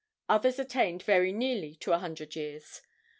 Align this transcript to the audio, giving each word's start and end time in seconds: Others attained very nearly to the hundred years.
Others 0.29 0.57
attained 0.57 1.03
very 1.03 1.31
nearly 1.31 1.75
to 1.75 1.91
the 1.91 1.99
hundred 1.99 2.35
years. 2.35 2.81